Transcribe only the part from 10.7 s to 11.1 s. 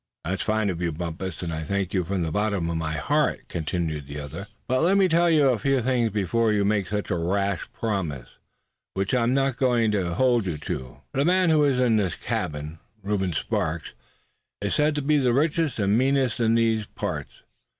suh.